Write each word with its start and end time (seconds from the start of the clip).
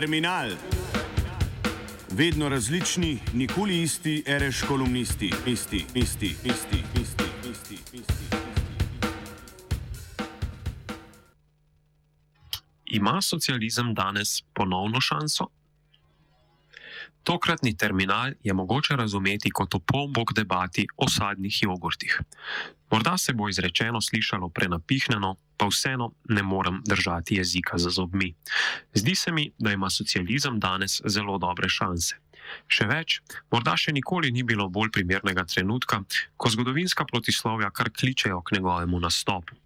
Terminal. 0.00 0.48
Vedno 2.10 2.48
različni, 2.48 3.18
nikoli 3.34 3.82
isti, 3.82 4.22
reš 4.26 4.62
kolumnisti, 4.68 5.32
isti, 5.46 5.84
isti, 5.94 6.26
isti, 6.44 6.84
isti, 7.00 7.24
isti, 7.50 7.78
isti. 7.92 8.36
Ima 12.84 13.22
socializem 13.22 13.94
danes 13.94 14.42
ponovno 14.54 15.00
šanso? 15.00 15.46
Tokratni 17.22 17.76
terminal 17.76 18.32
je 18.42 18.54
mogoče 18.54 18.96
razumeti 18.96 19.50
kot 19.50 19.74
opombo 19.74 20.24
k 20.24 20.32
debati 20.34 20.86
o 20.96 21.08
sadnih 21.08 21.62
jogurtih. 21.62 22.20
Morda 22.90 23.18
se 23.18 23.32
bo 23.32 23.48
izrečeno 23.48 24.00
slišalo 24.00 24.48
prenapihnjeno, 24.48 25.36
pa 25.60 25.68
vseeno 25.68 26.12
ne 26.28 26.42
morem 26.42 26.80
držati 26.86 27.36
jezika 27.36 27.78
za 27.78 27.90
zobmi. 27.90 28.34
Zdi 28.94 29.14
se 29.14 29.32
mi, 29.32 29.50
da 29.58 29.72
ima 29.72 29.90
socializem 29.90 30.60
danes 30.60 31.00
zelo 31.04 31.38
dobre 31.38 31.68
šanse. 31.68 32.16
Še 32.66 32.86
več, 32.88 33.20
morda 33.52 33.76
še 33.76 33.92
nikoli 33.92 34.32
ni 34.32 34.42
bilo 34.42 34.70
bolj 34.72 34.90
primernega 34.96 35.44
trenutka, 35.44 36.00
ko 36.36 36.50
zgodovinska 36.50 37.04
protislovja 37.04 37.68
kar 37.70 37.92
kličejo 37.92 38.40
k 38.40 38.56
njegovemu 38.56 39.00
nastopu. 39.04 39.58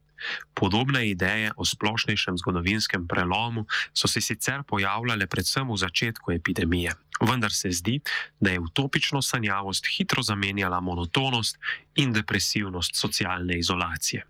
Podobne 0.57 1.05
ideje 1.09 1.53
o 1.57 1.65
splošnejšem 1.69 2.39
zgodovinskem 2.41 3.07
prelomu 3.07 3.67
so 3.93 4.09
se 4.09 4.21
sicer 4.25 4.63
pojavljale 4.67 5.27
predvsem 5.31 5.69
v 5.69 5.79
začetku 5.79 6.33
epidemije, 6.33 6.95
vendar 7.21 7.53
se 7.53 7.71
zdi, 7.71 8.01
da 8.41 8.51
je 8.51 8.61
utopično 8.61 9.23
sanjavost 9.23 9.87
hitro 9.97 10.23
zamenjala 10.23 10.81
monotonost 10.81 11.59
in 11.95 12.13
depresivnost 12.13 12.97
socialne 12.97 13.59
izolacije. 13.59 14.25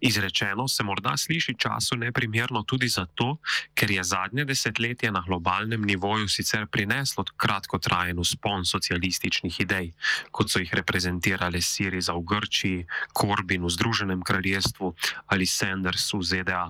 Izrečeno 0.00 0.68
se 0.68 0.82
morda 0.82 1.16
sliši 1.16 1.54
času 1.58 1.96
neprimerno 1.96 2.62
tudi 2.62 2.88
zato, 2.88 3.36
ker 3.74 3.90
je 3.90 4.04
zadnje 4.04 4.44
desetletje 4.44 5.12
na 5.12 5.22
globalnem 5.26 5.82
nivoju 5.82 6.28
sicer 6.28 6.66
prineslo 6.66 7.24
kratkotrajen 7.36 8.18
uspon 8.18 8.64
socialističnih 8.64 9.60
idej, 9.60 9.92
kot 10.30 10.50
so 10.50 10.58
jih 10.58 10.74
reprezentirale 10.74 11.60
Siriza 11.60 12.12
v 12.12 12.24
Grčiji, 12.26 12.86
Corbyn 13.14 13.64
v 13.64 13.70
Združenem 13.70 14.22
kraljestvu 14.22 14.94
ali 15.26 15.46
Sanders 15.46 16.12
v 16.14 16.22
ZDA, 16.22 16.66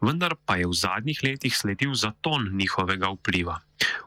vendar 0.00 0.36
pa 0.44 0.56
je 0.56 0.66
v 0.66 0.74
zadnjih 0.74 1.22
letih 1.22 1.56
sledil 1.56 1.94
zaton 1.94 2.50
njihovega 2.52 3.10
vpliva. 3.18 3.65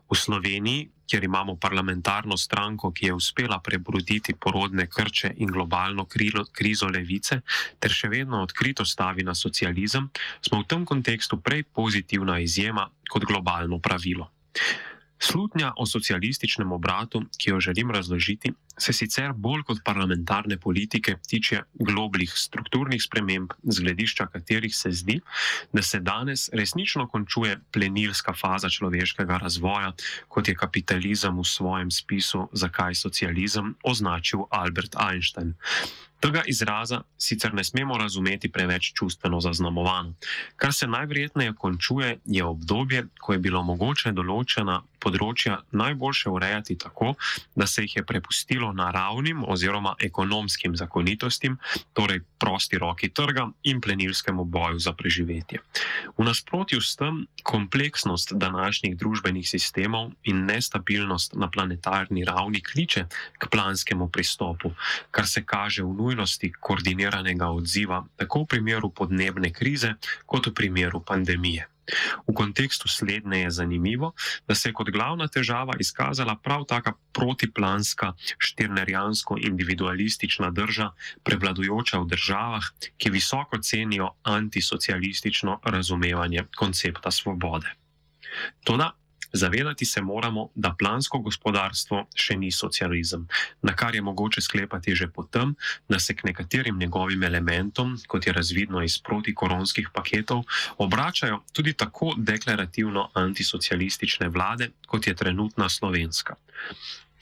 V 0.10 0.18
Sloveniji, 0.18 0.90
kjer 1.10 1.24
imamo 1.24 1.56
parlamentarno 1.56 2.38
stranko, 2.38 2.92
ki 2.92 3.06
je 3.06 3.14
uspela 3.14 3.60
prebroditi 3.60 4.34
porodne 4.34 4.88
krče 4.88 5.34
in 5.38 5.50
globalno 5.52 6.06
krilo, 6.06 6.46
krizo 6.52 6.90
levice, 6.90 7.42
ter 7.80 7.94
še 7.94 8.10
vedno 8.10 8.44
odkrito 8.46 8.86
stavi 8.86 9.26
na 9.26 9.36
socializem, 9.36 10.10
smo 10.42 10.62
v 10.62 10.70
tem 10.70 10.86
kontekstu 10.86 11.42
prej 11.42 11.66
pozitivna 11.74 12.40
izjema 12.40 12.90
kot 13.10 13.26
globalno 13.26 13.80
pravilo. 13.80 14.30
Slutnja 15.20 15.74
o 15.76 15.86
socialističnem 15.86 16.72
obratu, 16.72 17.26
ki 17.38 17.50
jo 17.50 17.60
želim 17.60 17.92
razložiti, 17.92 18.54
se 18.80 18.94
sicer 18.94 19.34
bolj 19.34 19.64
kot 19.68 19.84
parlamentarne 19.86 20.58
politike 20.58 21.16
tiče 21.28 21.62
globlih 21.74 22.32
strukturnih 22.36 23.04
sprememb, 23.04 23.54
z 23.64 23.86
gledišča 23.86 24.28
katerih 24.34 24.76
se 24.76 24.92
zdi, 24.92 25.20
da 25.74 25.82
se 25.82 26.00
danes 26.00 26.50
resnično 26.54 27.08
končuje 27.08 27.60
plenilska 27.72 28.34
faza 28.34 28.70
človeškega 28.70 29.38
razvoja, 29.38 29.94
kot 30.28 30.48
je 30.48 30.56
kapitalizem 30.56 31.38
v 31.38 31.46
svojem 31.46 31.92
spisu 31.92 32.48
Zakaj 32.54 32.96
socializem 32.96 33.76
označil 33.84 34.46
Albert 34.50 34.96
Einstein. 34.96 35.56
Tega 36.20 36.42
izraza 36.48 37.02
sicer 37.18 37.54
ne 37.54 37.64
smemo 37.64 37.98
razumeti 37.98 38.52
preveč 38.52 38.92
čustveno 38.94 39.40
zaznamovano. 39.42 40.14
Kar 40.56 40.74
se 40.74 40.88
najverjetneje 40.88 41.54
končuje, 41.54 42.18
je 42.26 42.44
obdobje, 42.44 43.06
ko 43.20 43.34
je 43.34 43.40
bilo 43.40 43.64
mogoče 43.64 44.12
določena 44.12 44.82
področja 45.00 45.62
najboljše 45.72 46.30
urejati 46.30 46.76
tako, 46.76 47.14
da 47.56 47.68
se 47.68 47.86
jih 47.86 47.96
je 47.98 48.04
prepustilo 48.04 48.69
naravnim 48.74 49.44
oziroma 49.48 49.96
ekonomskim 50.00 50.76
zakonitostim, 50.76 51.58
torej 51.94 52.22
prosti 52.40 52.78
roki 52.78 53.10
trga 53.10 53.50
in 53.64 53.82
plenilskemu 53.82 54.46
boju 54.46 54.80
za 54.80 54.94
preživetje. 54.94 55.60
V 56.18 56.26
nasprotju 56.26 56.82
s 56.82 56.96
tem, 56.96 57.26
kompleksnost 57.44 58.34
današnjih 58.34 58.98
družbenih 58.98 59.50
sistemov 59.50 60.12
in 60.24 60.46
nestabilnost 60.46 61.36
na 61.36 61.50
planetarni 61.50 62.26
ravni 62.26 62.64
kliče 62.64 63.06
k 63.38 63.50
planskemu 63.52 64.10
pristopu, 64.10 64.72
kar 65.12 65.28
se 65.28 65.44
kaže 65.46 65.84
v 65.84 65.94
nujnosti 65.94 66.52
koordiniranega 66.60 67.50
odziva 67.50 68.06
tako 68.18 68.44
v 68.44 68.46
primeru 68.56 68.90
podnebne 68.90 69.54
krize 69.54 69.96
kot 70.26 70.48
v 70.48 70.54
primeru 70.54 71.02
pandemije. 71.02 71.68
V 72.28 72.34
kontekstu 72.36 72.88
slednje 72.88 73.40
je 73.40 73.52
zanimivo, 73.52 74.14
da 74.48 74.56
se 74.56 74.70
je 74.70 74.74
kot 74.74 74.90
glavna 74.90 75.28
težava 75.28 75.74
izkazala 75.80 76.36
prav 76.36 76.66
taka 76.66 76.94
protiplanska, 77.14 78.14
štirnerijansko-individualistična 78.38 80.52
drža, 80.52 80.92
prevladujoča 81.24 82.00
v 82.00 82.08
državah, 82.08 82.64
ki 82.98 83.10
visoko 83.10 83.58
cenijo 83.58 84.10
antisocialistično 84.24 85.60
razumevanje 85.64 86.44
koncepta 86.56 87.12
svobode. 87.12 87.68
Toda 88.64 88.92
Zavedati 89.34 89.86
se 89.86 90.02
moramo, 90.02 90.50
da 90.56 90.76
plansko 90.80 91.20
gospodarstvo 91.20 92.06
še 92.16 92.36
ni 92.36 92.52
socializem, 92.52 93.28
na 93.62 93.76
kar 93.76 93.96
je 93.96 94.02
mogoče 94.02 94.42
sklepati 94.42 94.96
že 94.96 95.08
potem, 95.08 95.56
da 95.90 96.00
se 96.00 96.16
k 96.16 96.24
nekaterim 96.24 96.80
njegovim 96.80 97.24
elementom, 97.24 97.98
kot 98.08 98.28
je 98.28 98.34
razvidno 98.34 98.84
iz 98.84 98.98
protikoronskih 99.02 99.90
paketov, 99.94 100.44
obračajo 100.78 101.44
tudi 101.54 101.74
tako 101.74 102.14
deklarativno 102.18 103.10
antisocialistične 103.14 104.30
vlade, 104.30 104.72
kot 104.88 105.08
je 105.08 105.16
trenutna 105.16 105.70
slovenska. 105.70 106.36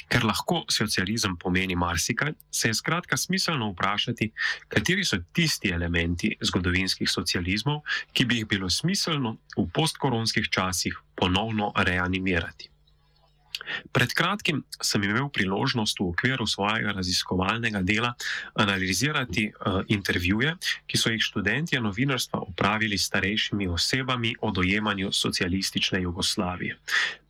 Ker 0.08 0.24
lahko 0.24 0.62
socializem 0.72 1.36
pomeni 1.38 1.76
marsikaj, 1.76 2.34
se 2.52 2.70
je 2.70 2.78
skratka 2.78 3.18
smiselno 3.18 3.72
vprašati, 3.72 4.30
kateri 4.68 5.04
so 5.06 5.20
tisti 5.34 5.74
elementi 5.76 6.32
zgodovinskih 6.42 7.10
socializmov, 7.12 7.82
ki 8.14 8.26
bi 8.26 8.40
jih 8.42 8.48
bilo 8.48 8.70
smiselno 8.70 9.38
v 9.58 9.68
postkoronskih 9.74 10.50
časih 10.50 10.96
ponovno 11.16 11.74
reanimirati. 11.76 12.72
Pred 13.92 14.14
kratkim 14.14 14.64
sem 14.82 15.04
imel 15.04 15.30
priložnost 15.30 16.00
v 16.00 16.10
okviru 16.12 16.48
svojega 16.48 16.92
raziskovalnega 16.98 17.82
dela 17.82 18.14
analizirati 18.56 19.48
uh, 19.52 19.82
intervjuje, 19.88 20.56
ki 20.88 20.98
so 20.98 21.12
jih 21.14 21.24
študenti 21.24 21.80
novinarstva 21.80 22.42
upravili 22.48 22.98
s 22.98 23.08
starejšimi 23.08 23.68
osebami 23.68 24.36
o 24.42 24.52
dojemanju 24.52 25.12
socialistične 25.12 26.02
Jugoslavije. 26.02 26.78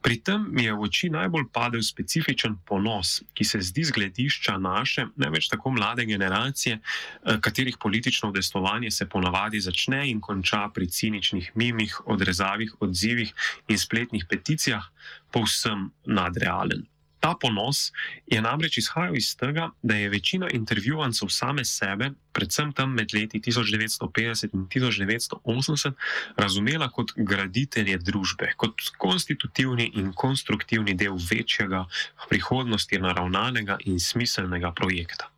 Pri 0.01 0.19
tem 0.23 0.45
mi 0.53 0.63
je 0.63 0.73
v 0.73 0.85
oči 0.88 1.09
najbolj 1.09 1.49
padel 1.51 1.81
specifičen 1.83 2.55
ponos, 2.65 3.23
ki 3.33 3.44
se 3.44 3.59
zdi 3.61 3.83
z 3.83 3.91
gledišča 3.91 4.57
naše, 4.57 5.07
ne 5.17 5.29
več 5.33 5.49
tako 5.51 5.73
mlade 5.75 6.05
generacije, 6.05 6.79
uh, 6.79 7.39
katerih 7.41 7.77
politično 7.81 8.29
udestovanje 8.29 8.91
se 8.91 9.09
ponavadi 9.09 9.59
začne 9.59 10.05
in 10.09 10.21
konča 10.21 10.69
pri 10.73 10.88
ciničnih 10.88 11.51
mimih, 11.55 11.99
odrezavih 12.05 12.75
odzivih 12.79 13.33
in 13.67 13.77
spletnih 13.77 14.25
peticijah 14.29 14.85
povsem 15.31 15.90
nadrealen. 16.06 16.85
Ta 17.19 17.34
ponos 17.41 17.91
je 18.28 18.41
namreč 18.41 18.78
izhajal 18.78 19.16
iz 19.18 19.35
tega, 19.35 19.69
da 19.81 19.95
je 19.95 20.09
večina 20.09 20.50
intervjuvancev 20.53 21.28
same 21.29 21.66
sebe, 21.66 22.12
predvsem 22.37 22.71
tam 22.77 22.93
med 22.93 23.13
leti 23.13 23.41
1950 23.41 24.53
in 24.53 24.67
1980, 24.69 25.97
razumela 26.37 26.89
kot 26.93 27.15
graditelje 27.17 27.97
družbe, 27.97 28.51
kot 28.61 28.91
konstitutivni 29.01 29.89
in 29.97 30.13
konstruktivni 30.13 30.93
del 30.93 31.17
večjega, 31.17 31.85
v 32.23 32.29
prihodnosti 32.29 33.00
naravnanega 33.01 33.79
in 33.89 34.00
smiselnega 34.00 34.71
projekta. 34.77 35.31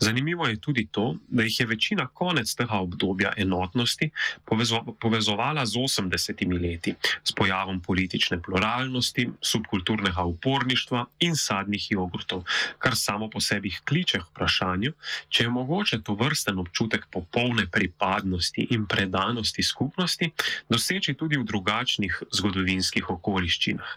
Zanimivo 0.00 0.46
je 0.46 0.60
tudi 0.60 0.86
to, 0.90 1.16
da 1.28 1.42
jih 1.42 1.60
je 1.60 1.66
večina 1.66 2.06
konec 2.06 2.54
tega 2.54 2.80
obdobja 2.80 3.32
enotnosti 3.36 4.10
povezo 4.44 4.80
povezovala 5.00 5.66
z 5.66 5.76
80-imi 5.76 6.58
leti, 6.58 6.94
s 7.24 7.32
pojavom 7.32 7.80
politične 7.80 8.40
pluralnosti, 8.42 9.28
subkulturnega 9.42 10.24
uporništva 10.24 11.04
in 11.20 11.36
sadnih 11.36 11.90
jogurtov, 11.90 12.44
kar 12.78 12.96
samo 12.96 13.30
po 13.30 13.40
sebi 13.40 13.70
kliče 13.84 14.18
k 14.18 14.30
vprašanju, 14.30 14.92
če 15.28 15.44
je 15.44 15.50
mogoče 15.50 16.00
to 16.02 16.14
vrsten 16.40 16.58
občutek 16.58 17.06
popolne 17.12 17.66
pripadnosti 17.68 18.72
in 18.72 18.86
predanosti 18.88 19.62
skupnosti 19.62 20.32
doseči 20.72 21.12
tudi 21.14 21.36
v 21.36 21.44
drugačnih 21.44 22.32
zgodovinskih 22.32 23.04
okoliščinah. 23.10 23.90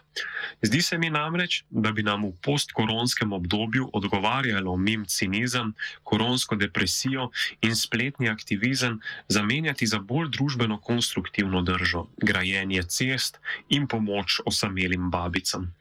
Zdi 0.60 0.82
se 0.82 0.98
mi 0.98 1.08
namreč, 1.08 1.64
da 1.70 1.92
bi 1.92 2.04
nam 2.04 2.28
v 2.28 2.36
postkoronskem 2.44 3.32
obdobju 3.32 3.88
odgovarjalo 3.96 4.76
mim 4.76 5.06
cinizem, 5.08 5.72
koronsko 6.04 6.56
depresijo 6.60 7.30
in 7.64 7.72
spletni 7.72 8.28
aktivizem 8.28 9.00
zamenjati 9.28 9.86
za 9.86 9.98
bolj 9.98 10.28
družbeno 10.36 10.76
konstruktivno 10.80 11.62
držo, 11.62 12.08
grajenje 12.20 12.82
cest 12.82 13.40
in 13.70 13.88
pomoč 13.88 14.40
osamelim 14.44 15.08
babicam. 15.10 15.72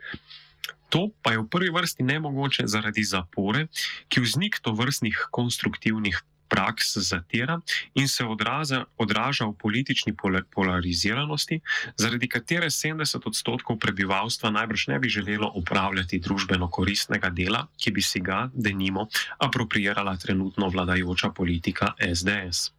To 0.94 1.10
pa 1.25 1.33
je 1.33 1.42
v 1.42 1.50
prvi 1.50 1.69
vrsti 1.74 2.06
nemogoče 2.06 2.69
zaradi 2.69 3.01
zapore, 3.01 3.65
ki 4.13 4.21
vznik 4.21 4.62
to 4.62 4.77
vrstnih 4.77 5.33
konstruktivnih 5.33 6.21
praks 6.53 6.97
zatira 6.97 7.57
in 7.97 8.07
se 8.07 8.25
odraza, 8.25 8.85
odraža 8.97 9.45
v 9.50 9.55
politični 9.57 10.13
polariziranosti, 10.53 11.59
zaradi 11.97 12.29
katere 12.29 12.69
70 12.69 13.25
odstotkov 13.25 13.79
prebivalstva 13.81 14.51
najbrž 14.53 14.88
ne 14.94 15.00
bi 15.00 15.09
želelo 15.09 15.51
upravljati 15.55 16.19
družbeno 16.19 16.69
koristnega 16.69 17.29
dela, 17.29 17.65
ki 17.77 17.91
bi 17.91 18.01
si 18.01 18.21
ga, 18.21 18.50
denimo, 18.53 19.07
apropriirala 19.41 20.17
trenutno 20.17 20.69
vladajoča 20.69 21.33
politika 21.33 21.95
SDS. 21.97 22.69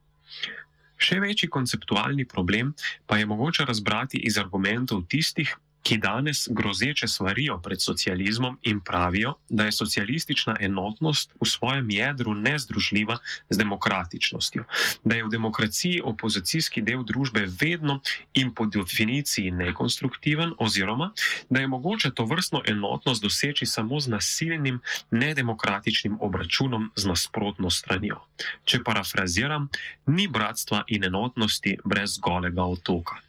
Še 0.97 1.19
večji 1.21 1.51
konceptualni 1.51 2.25
problem 2.31 2.73
pa 3.07 3.19
je 3.19 3.27
mogoče 3.27 3.67
razbrati 3.67 4.23
iz 4.23 4.39
argumentov 4.39 5.03
tistih, 5.11 5.51
ki 5.85 5.99
danes 6.01 6.49
grozeče 6.51 7.09
svarijo 7.09 7.59
pred 7.63 7.83
socializmom 7.83 8.59
in 8.63 8.81
pravijo, 8.81 9.35
da 9.49 9.65
je 9.65 9.73
socialistična 9.73 10.57
enotnost 10.61 11.35
v 11.41 11.47
svojem 11.47 11.91
jedru 11.91 12.35
nezdružljiva 12.35 13.19
z 13.51 13.59
demokratičnostjo, 13.59 14.65
da 15.05 15.17
je 15.17 15.25
v 15.25 15.29
demokraciji 15.29 16.01
opozicijski 16.05 16.83
del 16.83 17.05
družbe 17.05 17.47
vedno 17.61 18.01
in 18.35 18.55
po 18.55 18.67
definiciji 18.67 19.51
nekonstruktiven, 19.51 20.55
oziroma 20.59 21.13
da 21.51 21.61
je 21.61 21.69
mogoče 21.69 22.11
to 22.11 22.25
vrstno 22.25 22.63
enotnost 22.67 23.23
doseči 23.23 23.67
samo 23.67 24.01
z 24.01 24.09
nasilnim, 24.09 24.81
nedemokratičnim 25.11 26.17
obračunom 26.21 26.91
z 26.97 27.07
nasprotno 27.07 27.71
stranjo. 27.71 28.23
Če 28.65 28.81
parafraziram, 28.85 29.69
ni 30.07 30.29
bratstva 30.29 30.85
in 30.89 31.05
enotnosti 31.05 31.79
brez 31.85 32.19
golega 32.19 32.65
otoka. 32.65 33.21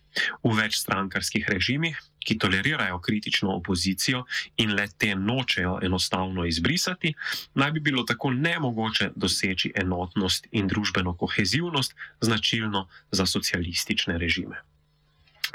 V 0.43 0.55
večstrankarskih 0.55 1.49
režimih, 1.49 1.99
ki 2.25 2.37
tolerirajo 2.41 2.99
kritično 2.99 3.53
opozicijo 3.55 4.25
in 4.57 4.73
le 4.75 4.87
te 4.97 5.13
nočejo 5.15 5.79
enostavno 5.83 6.45
izbrisati, 6.45 7.13
naj 7.53 7.71
bi 7.71 7.79
bilo 7.79 8.03
tako 8.03 8.31
nemogoče 8.33 9.11
doseči 9.15 9.71
enotnost 9.75 10.47
in 10.51 10.67
družbeno 10.67 11.15
kohezivnost, 11.17 11.95
značilno 12.21 12.87
za 13.11 13.25
socialistične 13.25 14.17
režime. 14.17 14.63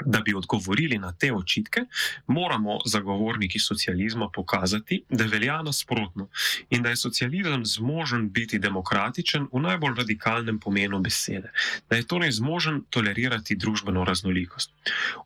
Da 0.05 0.21
bi 0.21 0.33
odgovorili 0.33 0.97
na 0.97 1.11
te 1.13 1.33
očitke, 1.33 1.81
moramo 2.27 2.79
zagovorniki 2.85 3.59
socializma 3.59 4.29
pokazati, 4.33 5.03
da 5.09 5.25
velja 5.25 5.61
nasprotno 5.61 6.27
in 6.69 6.83
da 6.83 6.89
je 6.89 6.95
socializem 6.95 7.65
zmožen 7.65 8.29
biti 8.31 8.59
demokratičen 8.59 9.47
v 9.51 9.59
najbolj 9.59 9.95
radikalnem 9.97 10.59
pomenu 10.59 10.99
besede, 10.99 11.51
da 11.89 11.95
je 11.95 12.07
torej 12.07 12.31
zmožen 12.31 12.83
tolerirati 12.89 13.55
družbeno 13.55 14.03
raznolikost. 14.03 14.71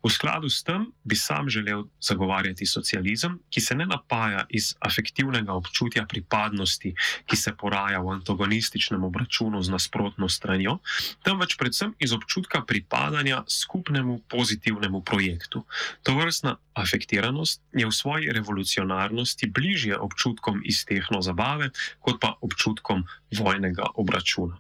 V 0.04 0.10
skladu 0.10 0.50
s 0.50 0.64
tem 0.64 0.86
bi 1.04 1.16
sam 1.16 1.50
želel 1.50 1.84
zagovarjati 2.02 2.66
socializem, 2.66 3.40
ki 3.50 3.62
se 3.62 3.76
ne 3.76 3.86
napaja 3.86 4.46
iz 4.50 4.74
afektivnega 4.80 5.54
občutja 5.54 6.06
pripadnosti, 6.06 6.94
ki 7.26 7.36
se 7.36 7.56
poraja 7.58 8.00
v 8.00 8.10
antagonističnem 8.20 9.04
obračunu 9.04 9.64
z 9.64 9.70
nasprotno 9.70 10.30
stranjo, 10.30 10.80
temveč 11.24 11.56
predvsem 11.58 11.94
iz 12.00 12.14
občutka 12.14 12.62
pripadanja 12.66 13.44
skupnemu 13.48 14.20
pozitivnemu 14.30 14.65
pozitivnemu 14.66 15.02
projektu. 15.02 15.66
To 16.04 16.16
vrstna 16.18 16.58
afektiranost 16.74 17.62
je 17.74 17.86
v 17.86 17.92
svoji 17.92 18.32
revolucionarnosti 18.32 19.48
bližje 19.48 19.98
občutkom 19.98 20.62
iz 20.66 20.86
tehno 20.86 21.22
zabave, 21.22 21.70
kot 22.02 22.20
pa 22.22 22.34
občutkom 22.42 23.06
vojnega 23.38 23.86
obračuna. 23.96 24.58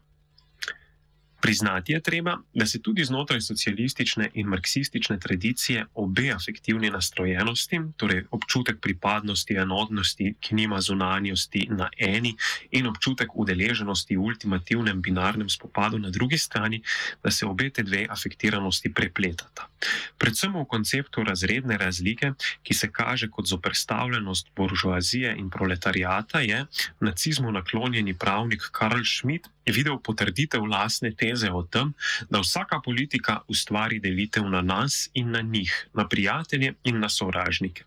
Priznati 1.41 1.93
je 1.93 2.01
treba, 2.01 2.37
da 2.53 2.65
se 2.65 2.81
tudi 2.81 3.05
znotraj 3.05 3.41
socialistične 3.41 4.29
in 4.33 4.47
marksistične 4.47 5.19
tradicije 5.19 5.85
obe 5.93 6.31
afektivni 6.31 6.89
nastrojenosti, 6.89 7.79
torej 7.97 8.23
občutek 8.31 8.79
pripadnosti, 8.81 9.53
enotnosti, 9.53 10.33
ki 10.39 10.55
nima 10.55 10.81
zunanjosti 10.81 11.67
na 11.69 11.89
eni, 11.97 12.33
in 12.71 12.87
občutek 12.87 13.35
udeleženosti 13.35 14.17
v 14.17 14.21
ultimativnem 14.21 15.01
binarnem 15.01 15.49
spopadu 15.49 15.99
na 15.99 16.09
drugi 16.09 16.37
strani, 16.37 16.81
da 17.23 17.31
se 17.31 17.45
obe 17.45 17.69
te 17.69 17.83
dve 17.83 18.07
afektiranosti 18.09 18.93
prepletata. 18.93 19.69
Predvsem 20.17 20.53
v 20.55 20.65
konceptu 20.65 21.23
razredne 21.23 21.77
razlike, 21.77 22.33
ki 22.63 22.73
se 22.73 22.91
kaže 22.91 23.29
kot 23.29 23.47
zoprstavljenost 23.47 24.47
buržoazije 24.55 25.35
in 25.37 25.49
proletarijata, 25.49 26.39
je 26.39 26.65
nacizmu 26.99 27.51
naklonjeni 27.51 28.13
pravnik 28.17 28.69
Karl 28.71 29.03
Schmidt 29.03 29.49
videl 29.65 29.97
potrditev 29.99 30.65
lastne 30.65 31.11
teze 31.11 31.51
o 31.51 31.63
tem, 31.63 31.93
da 32.29 32.39
vsaka 32.39 32.79
politika 32.85 33.39
ustvari 33.47 33.99
delitev 33.99 34.49
na 34.49 34.61
nas 34.61 35.09
in 35.13 35.31
na 35.31 35.41
njih, 35.41 35.87
na 35.93 36.07
prijatelje 36.07 36.73
in 36.83 36.99
na 36.99 37.09
sovražnike. 37.09 37.83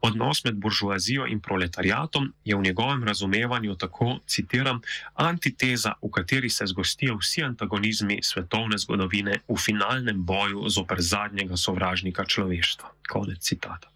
Odnos 0.00 0.44
med 0.44 0.54
buržoazijo 0.54 1.26
in 1.26 1.40
proletariatom 1.40 2.32
je 2.44 2.56
v 2.56 2.62
njegovem 2.62 3.04
razumevanju 3.04 3.74
tako, 3.74 4.18
citiram, 4.26 4.80
antiteza, 5.14 5.92
v 6.02 6.10
kateri 6.10 6.50
se 6.50 6.66
zgostijo 6.66 7.16
vsi 7.16 7.42
antagonizmi 7.42 8.20
svetovne 8.22 8.78
zgodovine 8.78 9.40
v 9.48 9.56
finalnem 9.56 10.24
boju 10.24 10.68
zoper 10.68 11.00
zadnjega 11.00 11.56
sovražnika 11.56 12.24
človeštva. 12.24 12.88
Konec 13.08 13.40
citata. 13.40 13.88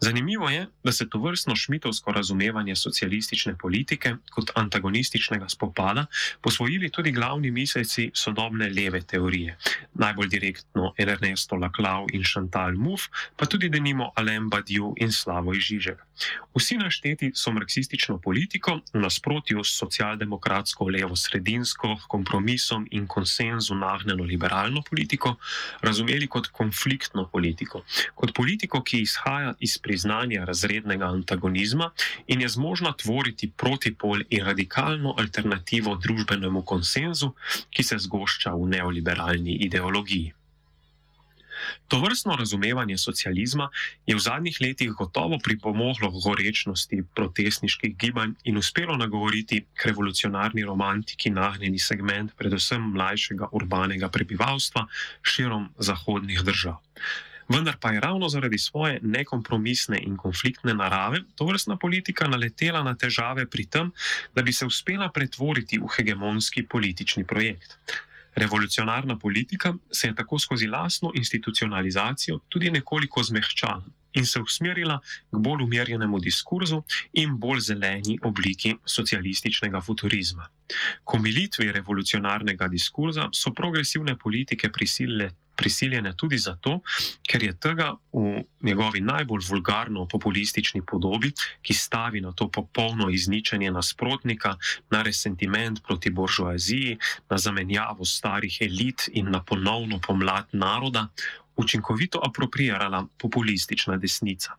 Zanimivo 0.00 0.48
je, 0.48 0.66
da 0.84 0.92
se 0.92 1.08
to 1.08 1.18
vrstno 1.18 1.56
šmitovsko 1.56 2.12
razumevanje 2.12 2.76
socialistične 2.76 3.58
politike 3.58 4.14
kot 4.30 4.50
antagonističnega 4.54 5.48
spopada 5.48 6.06
posvojili 6.40 6.90
tudi 6.90 7.12
glavni 7.12 7.50
miselci 7.50 8.10
sodobne 8.14 8.70
leve 8.70 9.02
teorije, 9.02 9.58
najbolj 9.94 10.28
direktno 10.28 10.94
Ernesto 10.98 11.56
Laclau 11.56 12.06
in 12.12 12.24
Chantal 12.24 12.72
Mouffe, 12.72 13.08
pa 13.36 13.46
tudi 13.46 13.68
denimo 13.68 14.12
Alain 14.16 14.48
Badiou 14.48 14.94
in 14.96 15.12
Slavoj 15.12 15.27
Žižek. 15.28 15.98
Vsi 16.56 16.76
našteti 16.78 17.30
so 17.34 17.52
marksistično 17.52 18.18
politiko 18.18 18.80
v 18.92 19.00
nasprotju 19.02 19.64
s 19.64 19.76
socialdemokratsko 19.78 20.88
levo-sredinsko 20.88 21.96
kompromisom 22.08 22.86
in 22.90 23.06
konsenzu 23.06 23.74
nagnjeno 23.74 24.24
liberalno 24.24 24.82
politiko 24.82 25.34
razumeli 25.82 26.26
kot 26.26 26.48
konfliktno 26.52 27.28
politiko, 27.32 27.84
kot 28.14 28.34
politiko, 28.34 28.82
ki 28.82 29.02
izhaja 29.02 29.54
iz 29.60 29.78
priznanja 29.78 30.44
razrednega 30.44 31.06
antagonizma 31.06 31.90
in 32.26 32.40
je 32.40 32.48
zmožna 32.48 32.92
tvoriti 32.92 33.50
protipol 33.50 34.24
in 34.30 34.44
radikalno 34.44 35.14
alternativo 35.18 35.96
družbenemu 35.96 36.62
konsenzu, 36.62 37.34
ki 37.70 37.82
se 37.82 37.98
zgošča 37.98 38.54
v 38.54 38.68
neoliberalni 38.74 39.60
ideologiji. 39.68 40.37
To 41.88 42.00
vrstno 42.00 42.36
razumevanje 42.36 42.98
socializma 42.98 43.68
je 44.06 44.16
v 44.16 44.20
zadnjih 44.20 44.58
letih 44.60 44.90
gotovo 44.90 45.38
pripomoglo 45.44 46.10
gorečnosti 46.10 47.02
protestniških 47.14 47.96
gibanj 47.96 48.34
in 48.44 48.58
uspelo 48.58 48.96
nagovoriti 48.96 49.64
k 49.74 49.90
revolucionarni 49.92 50.64
romantiki 50.64 51.30
nagnjeni 51.30 51.78
segment 51.78 52.36
predvsem 52.36 52.82
mlajšega 52.92 53.48
urbanega 53.52 54.08
prebivalstva 54.08 54.86
širom 55.22 55.68
zahodnih 55.78 56.42
držav. 56.44 56.78
Vendar 57.48 57.76
pa 57.80 57.90
je 57.90 58.00
ravno 58.00 58.28
zaradi 58.28 58.58
svoje 58.58 59.00
nekompromisne 59.02 59.98
in 60.02 60.16
konfliktne 60.16 60.74
narave 60.74 61.22
to 61.34 61.46
vrstna 61.48 61.76
politika 61.76 62.28
naletela 62.28 62.82
na 62.82 62.94
težave 62.94 63.46
pri 63.46 63.64
tem, 63.66 63.92
da 64.34 64.42
bi 64.42 64.52
se 64.52 64.66
uspela 64.66 65.08
pretvoriti 65.08 65.78
v 65.78 65.88
hegemonski 65.96 66.66
politični 66.66 67.24
projekt. 67.24 67.78
Revolucionarna 68.34 69.18
politika 69.18 69.74
se 69.92 70.08
je 70.08 70.14
tako 70.14 70.38
skozi 70.38 70.66
lastno 70.66 71.12
institucionalizacijo 71.14 72.38
tudi 72.48 72.70
nekoliko 72.70 73.22
zmehčala 73.22 73.84
in 74.12 74.26
se 74.26 74.40
usmerila 74.40 74.98
k 75.30 75.38
bolj 75.38 75.62
umirjenemu 75.62 76.18
diskurzu 76.18 76.82
in 77.12 77.36
bolj 77.38 77.60
zeleni 77.60 78.18
obliki 78.22 78.74
socialističnega 78.84 79.80
futurizma. 79.80 80.48
K 81.04 81.14
omilitvi 81.18 81.72
revolucionarnega 81.72 82.68
diskurza 82.68 83.28
so 83.32 83.52
progresivne 83.52 84.16
politike 84.16 84.72
prisilile 84.72 85.30
prisiljene 85.58 86.14
tudi 86.16 86.38
zato, 86.38 86.78
ker 87.26 87.42
je 87.42 87.54
tega 87.58 87.90
v 88.12 88.42
njegovi 88.62 89.00
najbolj 89.00 89.42
vulgarno-populistični 89.48 90.84
podobi, 90.86 91.32
ki 91.62 91.74
stavi 91.74 92.22
na 92.22 92.32
to 92.32 92.48
popolno 92.48 93.10
izničenje 93.10 93.70
nasprotnika, 93.74 94.54
na 94.90 95.02
resentiment 95.02 95.82
proti 95.82 96.10
buržoaziji, 96.10 96.98
na 97.30 97.38
zamenjavo 97.38 98.04
starih 98.04 98.60
elit 98.60 99.08
in 99.12 99.30
na 99.30 99.42
ponovno 99.42 99.98
pomlad 99.98 100.46
naroda, 100.52 101.08
učinkovito 101.56 102.22
apropriirala 102.22 103.06
populistična 103.18 103.96
desnica 103.96 104.54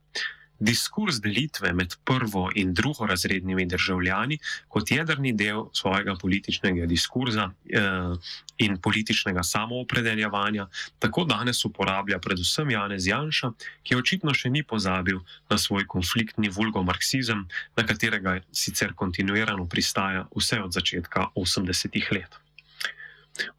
diskurs 0.60 1.20
delitve 1.24 1.74
med 1.74 1.96
prvo 2.04 2.50
in 2.56 2.74
drugorazrednimi 2.74 3.66
državljani 3.66 4.38
kot 4.68 4.92
jedrni 4.92 5.34
del 5.34 5.66
svojega 5.74 6.16
političnega 6.22 6.86
diskurza 6.86 7.50
eh, 7.70 8.34
in 8.58 8.78
političnega 8.78 9.44
samoopredeljevanja, 9.44 10.68
tako 11.00 11.24
danes 11.24 11.64
uporablja 11.66 12.20
predvsem 12.20 12.72
Janez 12.72 13.08
Janša, 13.08 13.52
ki 13.84 13.96
očitno 13.96 14.34
še 14.36 14.52
ni 14.52 14.64
pozabil 14.64 15.22
na 15.50 15.58
svoj 15.58 15.88
konfliktni 15.88 16.52
vulgomarksizem, 16.52 17.48
na 17.78 17.88
katerega 17.88 18.40
sicer 18.52 18.94
kontinuirano 18.94 19.66
pristaja 19.66 20.28
vse 20.36 20.62
od 20.64 20.76
začetka 20.76 21.32
80-ih 21.36 22.12
let. 22.12 22.40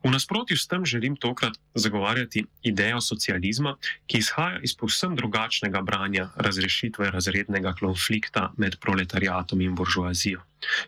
V 0.04 0.10
nasprotju 0.10 0.56
s 0.56 0.66
tem 0.66 0.84
želim 0.86 1.16
tokrat 1.16 1.58
zagovarjati 1.74 2.44
idejo 2.62 3.00
socializma, 3.00 3.76
ki 4.06 4.18
izhaja 4.18 4.60
iz 4.62 4.74
povsem 4.76 5.16
drugačnega 5.16 5.82
branja 5.82 6.28
razrešitve 6.36 7.10
razrednega 7.10 7.74
konflikta 7.80 8.52
med 8.56 8.78
proletariatom 8.80 9.60
in 9.60 9.74
buržoazijo. 9.74 10.42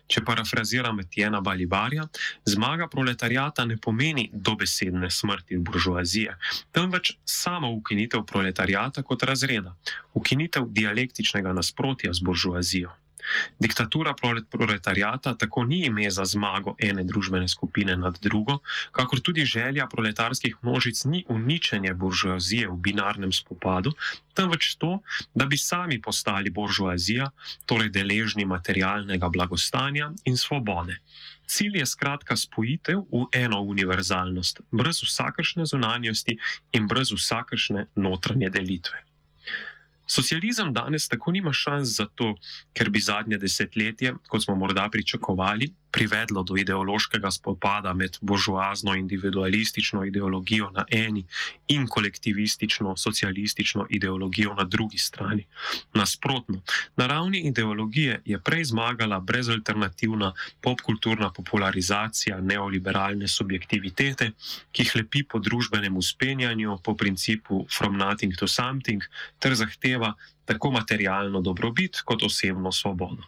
Če 0.07 0.21
parafraziram 0.25 0.99
Etiena 1.01 1.41
Balibarja, 1.41 2.05
zmaga 2.45 2.87
proletariata 2.87 3.65
ne 3.65 3.77
pomeni 3.77 4.29
dobesedne 4.33 5.09
smrti 5.11 5.57
buržoazije, 5.57 6.35
temveč 6.71 7.15
samo 7.25 7.71
ukinitev 7.73 8.25
proletariata 8.29 9.01
kot 9.03 9.23
razreda, 9.23 9.75
ukinitev 10.13 10.69
dialektičnega 10.69 11.53
nasprotja 11.53 12.13
z 12.13 12.21
buržoazijo. 12.21 12.93
Diktatura 13.59 14.13
proletariata 14.51 15.35
tako 15.37 15.63
ni 15.63 15.85
ime 15.85 16.09
za 16.11 16.25
zmago 16.25 16.75
ene 16.79 17.03
družbene 17.03 17.47
skupine 17.47 17.97
nad 17.97 18.19
drugo, 18.21 18.59
kakor 18.91 19.19
tudi 19.19 19.45
želja 19.45 19.87
proletarskih 19.87 20.55
množic 20.61 21.03
ni 21.05 21.25
uničenje 21.27 21.93
buržoazije 21.93 22.67
v 22.67 22.77
binarnem 22.77 23.31
spopadu, 23.31 23.93
temveč 24.33 24.75
to, 24.75 24.99
da 25.33 25.45
bi 25.45 25.57
sami 25.57 26.01
postali 26.01 26.49
buržoazija, 26.49 27.29
torej 27.65 27.89
deležni 27.89 28.45
materialnega 28.45 29.29
blagostanja 29.29 30.11
in 30.25 30.37
svobode. 30.37 30.97
Cilj 31.47 31.77
je 31.77 31.85
skratka 31.85 32.35
spojitev 32.35 33.03
v 33.11 33.25
eno 33.35 33.61
univerzalnost, 33.61 34.61
brez 34.71 35.03
vsakršne 35.03 35.65
zunanjosti 35.65 36.37
in 36.71 36.87
brez 36.87 37.11
vsakršne 37.11 37.87
notranje 37.95 38.49
delitve. 38.49 39.03
Socializem 40.13 40.73
danes 40.73 41.07
tako 41.09 41.31
nima 41.33 41.53
šans 41.53 41.95
zato, 41.97 42.35
ker 42.77 42.89
bi 42.93 43.01
zadnje 43.01 43.39
desetletje, 43.41 44.13
kot 44.29 44.43
smo 44.45 44.55
morda 44.55 44.85
pričakovali, 44.91 45.71
privedlo 45.93 46.43
do 46.43 46.57
ideološkega 46.57 47.31
spopada 47.31 47.93
med 47.93 48.17
božoazno 48.21 48.95
individualistično 48.95 50.03
ideologijo 50.05 50.71
na 50.71 50.85
eni 50.89 51.25
in 51.67 51.87
kolektivistično 51.87 52.97
socialistično 52.97 53.85
ideologijo 53.89 54.53
na 54.53 54.63
drugi 54.63 54.97
strani. 54.97 55.45
Nasprotno, 55.93 56.61
na 56.95 57.07
ravni 57.07 57.39
ideologije 57.39 58.21
je 58.25 58.39
prej 58.39 58.63
zmagala 58.63 59.19
brezalternativna 59.19 60.33
popkulturna 60.61 61.31
popularizacija 61.31 62.41
neoliberalne 62.41 63.27
subjektivitete, 63.27 64.31
ki 64.71 64.89
hlepi 64.93 65.23
po 65.23 65.39
družbenem 65.39 65.97
uspenjanju 65.97 66.77
po 66.83 66.95
principu 66.95 67.65
from 67.77 67.97
nothing 67.97 68.33
to 68.37 68.47
something 68.47 69.03
ter 69.39 69.55
zahteva 69.55 70.13
tako 70.45 70.71
materialno 70.71 71.41
dobrobit 71.41 72.01
kot 72.05 72.23
osebno 72.23 72.71
svobodo. 72.71 73.23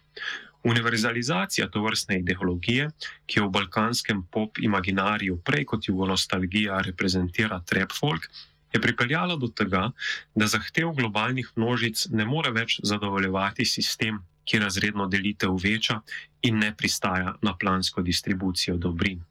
Univerzalizacija 0.66 1.68
to 1.70 1.84
vrstne 1.86 2.20
ideologije, 2.20 2.90
ki 3.30 3.40
jo 3.40 3.48
v 3.48 3.54
balkanskem 3.60 4.24
pop-imaginariju 4.34 5.38
prej 5.46 5.66
kot 5.72 5.88
jugonostalgija 5.88 6.82
reprezentira 6.88 7.60
trap 7.70 7.94
folk, 7.94 8.26
je 8.74 8.82
pripeljala 8.82 9.36
do 9.40 9.48
tega, 9.48 9.92
da 10.36 10.48
zahtev 10.48 10.92
globalnih 10.98 11.52
množic 11.56 12.08
ne 12.12 12.26
more 12.26 12.52
več 12.52 12.80
zadovoljevati 12.84 13.66
sistem, 13.66 14.20
ki 14.46 14.60
razredno 14.62 15.08
delitev 15.10 15.56
veča 15.64 16.02
in 16.46 16.60
ne 16.62 16.74
pristaja 16.78 17.36
na 17.42 17.56
plansko 17.58 18.02
distribucijo 18.02 18.78
dobrin. 18.78 19.24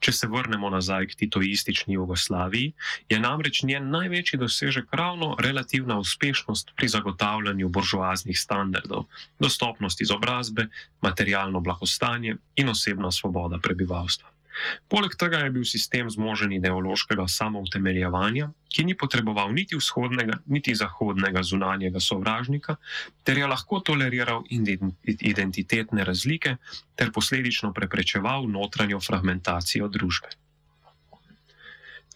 Če 0.00 0.12
se 0.12 0.26
vrnemo 0.26 0.70
nazaj 0.70 1.06
k 1.06 1.18
titoistični 1.24 1.94
Jugoslaviji, 1.94 2.72
je 3.08 3.20
namreč 3.20 3.62
njen 3.62 3.90
največji 3.90 4.38
dosežek 4.38 4.92
ravno 4.92 5.36
relativna 5.38 5.98
uspešnost 5.98 6.72
pri 6.76 6.88
zagotavljanju 6.88 7.68
buržoaznih 7.68 8.40
standardov, 8.40 9.06
dostopnost 9.38 10.00
izobrazbe, 10.00 10.68
materialno 11.00 11.60
blagostanje 11.60 12.36
in 12.56 12.68
osebna 12.68 13.10
svoboda 13.12 13.58
prebivalstva. 13.58 14.39
Poleg 14.88 15.14
tega 15.18 15.44
je 15.44 15.50
bil 15.54 15.64
sistem 15.64 16.10
zmožen 16.10 16.52
ideološkega 16.52 17.26
samoutemeljevanja, 17.28 18.50
ki 18.70 18.84
ni 18.84 18.96
potreboval 18.98 19.52
niti 19.54 19.78
vzhodnega, 19.78 20.40
niti 20.46 20.74
zahodnega 20.74 21.42
zunanjega 21.42 22.00
sovražnika, 22.00 22.76
ter 23.24 23.38
je 23.38 23.46
lahko 23.46 23.80
toleriral 23.80 24.44
identitetne 24.50 26.04
razlike 26.04 26.56
ter 26.94 27.12
posledično 27.12 27.72
preprečeval 27.72 28.48
notranjo 28.48 29.00
fragmentacijo 29.00 29.88
družbe. 29.88 30.34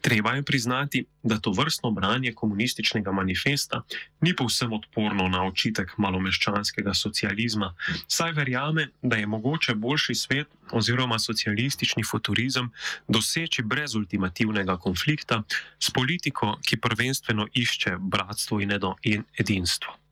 Treba 0.04 0.34
je 0.36 0.42
priznati, 0.42 1.04
da 1.22 1.38
to 1.38 1.50
vrstno 1.50 1.90
branje 1.90 2.32
komunističnega 2.32 3.12
manifesta 3.12 3.82
ni 4.20 4.36
povsem 4.36 4.72
odporno 4.72 5.28
na 5.28 5.46
očitek 5.46 5.94
malomeščanskega 5.96 6.92
socializma, 6.94 7.70
saj 8.08 8.32
verjame, 8.36 8.90
da 9.02 9.16
je 9.16 9.26
mogoče 9.26 9.74
boljši 9.74 10.14
svet 10.14 10.52
oziroma 10.70 11.18
socialistični 11.18 12.04
futurizem 12.04 12.68
doseči 13.08 13.62
brez 13.62 13.94
ultimativnega 13.94 14.76
konflikta 14.76 15.42
s 15.80 15.90
politiko, 15.90 16.58
ki 16.60 16.76
prvenstveno 16.76 17.48
išče 17.54 17.96
bratstvo 17.98 18.60
in 18.60 19.24
edinstvo. 19.38 20.03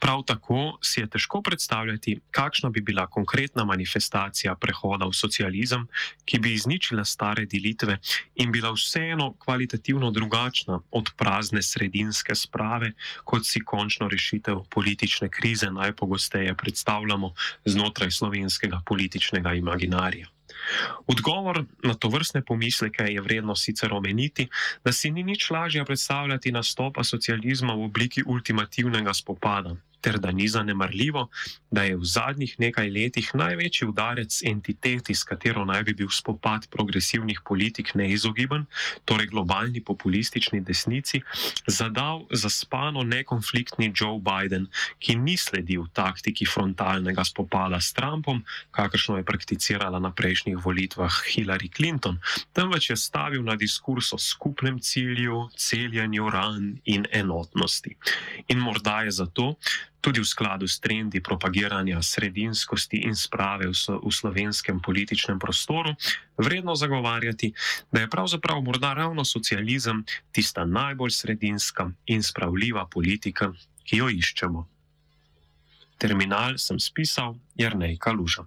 Prav 0.00 0.22
tako 0.26 0.78
si 0.82 1.00
je 1.00 1.06
težko 1.06 1.42
predstavljati, 1.42 2.20
kakšna 2.30 2.70
bi 2.70 2.80
bila 2.80 3.06
konkretna 3.06 3.64
manifestacija 3.64 4.54
prehoda 4.56 5.04
v 5.04 5.12
socializem, 5.12 5.86
ki 6.24 6.38
bi 6.38 6.54
izničila 6.54 7.04
stare 7.04 7.44
delitve 7.46 7.98
in 8.34 8.52
bila 8.52 8.72
vseeno 8.72 9.34
kvalitativno 9.38 10.10
drugačna 10.10 10.80
od 10.90 11.10
prazne 11.16 11.62
sredinske 11.62 12.34
sprave, 12.34 12.92
kot 13.24 13.46
si 13.46 13.60
končno 13.60 14.08
rešitev 14.08 14.62
politične 14.70 15.28
krize 15.28 15.70
najpogosteje 15.70 16.54
predstavljamo 16.54 17.34
znotraj 17.64 18.10
slovenskega 18.10 18.80
političnega 18.86 19.54
imaginarija. 19.54 20.26
Odgovor 21.06 21.64
na 21.84 21.94
to 21.94 22.08
vrstne 22.08 22.42
pomisleke 22.44 23.04
je 23.04 23.20
vredno 23.20 23.56
sicer 23.56 23.92
omeniti, 23.92 24.48
da 24.84 24.92
si 24.92 25.10
ni 25.10 25.22
nič 25.22 25.50
lažje 25.50 25.84
predstavljati 25.84 26.52
nastopa 26.52 27.04
socializma 27.04 27.74
v 27.74 27.84
obliki 27.84 28.22
ultimativnega 28.26 29.14
spopada 29.14 29.76
ter 30.00 30.18
da 30.18 30.30
ni 30.30 30.48
zanemarljivo, 30.48 31.28
da 31.70 31.82
je 31.82 31.96
v 31.96 32.04
zadnjih 32.04 32.54
nekaj 32.58 32.90
letih 32.90 33.30
največji 33.34 33.88
udarec 33.88 34.40
entiteti, 34.46 35.14
s 35.14 35.24
katero 35.24 35.64
naj 35.64 35.84
bi 35.88 35.94
bil 35.94 36.08
spopad 36.10 36.66
progresivnih 36.70 37.40
politik 37.46 37.94
neizogiben, 37.94 38.66
torej 39.04 39.30
globalni 39.30 39.84
populistični 39.84 40.60
desnici, 40.60 41.22
zadal 41.66 42.26
zaspano 42.30 43.02
nekonfliktni 43.02 43.92
Joe 43.94 44.20
Biden, 44.20 44.66
ki 44.98 45.16
ni 45.16 45.36
sledil 45.36 45.86
taktiki 45.92 46.46
frontalnega 46.46 47.24
spopada 47.24 47.80
s 47.80 47.92
Trumpom, 47.92 48.42
kakršno 48.70 49.20
je 49.20 49.24
prakticirala 49.24 50.00
na 50.00 50.10
prejšnjih 50.10 50.58
volitvah 50.64 51.22
Hillary 51.30 51.70
Clinton, 51.70 52.18
temveč 52.52 52.90
je 52.90 52.96
stavil 52.96 53.42
na 53.42 53.56
diskurs 53.56 54.12
o 54.12 54.18
skupnem 54.18 54.80
cilju, 54.80 55.48
celjanju 55.56 56.30
ran 56.30 56.78
in 56.84 57.06
enotnosti. 57.12 57.96
In 58.48 58.58
morda 58.58 59.02
je 59.02 59.10
zato, 59.10 59.54
tudi 60.00 60.20
v 60.20 60.26
skladu 60.26 60.68
s 60.68 60.80
trendi 60.80 61.20
propagiranja 61.20 62.02
sredinskosti 62.02 63.04
in 63.04 63.16
sprave 63.16 63.68
v, 63.68 63.76
v 63.76 64.10
slovenskem 64.10 64.80
političnem 64.80 65.38
prostoru, 65.38 65.94
vredno 66.36 66.74
zagovarjati, 66.74 67.52
da 67.92 68.00
je 68.00 68.10
pravzaprav 68.10 68.62
morda 68.62 68.92
ravno 68.94 69.24
socializem 69.24 70.04
tista 70.32 70.64
najbolj 70.64 71.10
sredinska 71.10 71.90
in 72.06 72.22
spravljiva 72.22 72.86
politika, 72.86 73.52
ki 73.84 73.96
jo 73.96 74.08
iščemo. 74.08 74.66
Terminal 76.00 76.56
sem 76.56 76.80
spisal 76.80 77.36
Jrnej 77.60 77.98
Kaluža. 78.00 78.46